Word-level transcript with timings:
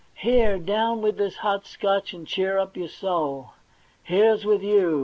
Here, 0.15 0.57
down 0.57 1.03
with 1.03 1.17
this 1.17 1.35
hot 1.35 1.67
Scotch, 1.67 2.11
and 2.11 2.25
cheer 2.25 2.57
up 2.57 2.75
your 2.75 2.87
soul. 2.87 3.51
Here's 4.05 4.45
with 4.45 4.63
you! 4.63 4.99